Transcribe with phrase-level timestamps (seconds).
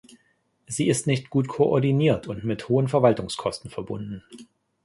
[0.65, 4.23] Sie ist nicht gut koordiniert und mit hohen Verwaltungskosten verbunden.